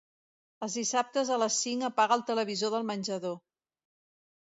[0.67, 3.41] Els dissabtes a les cinc apaga el televisor del menjador.